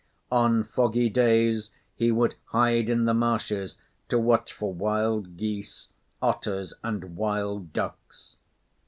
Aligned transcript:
On 0.31 0.63
foggy 0.63 1.09
days, 1.11 1.69
he 1.93 2.09
would 2.11 2.33
hide 2.45 2.89
in 2.89 3.05
the 3.05 3.13
marshes 3.13 3.77
to 4.09 4.17
watch 4.17 4.51
for 4.51 4.73
wild 4.73 5.37
geese, 5.37 5.89
otters 6.23 6.73
and 6.83 7.15
wild 7.15 7.71
ducks. 7.71 8.35